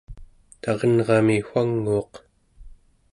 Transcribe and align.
tarenrami 0.61 1.37
wanguuq 1.49 2.11